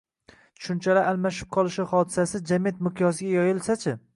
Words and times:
Tushunchalar 0.61 1.09
almashib 1.11 1.51
qolishi 1.57 1.85
hodisasi 1.93 2.43
jamiyat 2.53 2.83
miqyosiga 2.89 3.37
yoyilsa-chi? 3.41 3.99